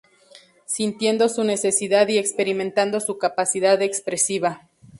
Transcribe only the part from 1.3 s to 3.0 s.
necesidad y experimentando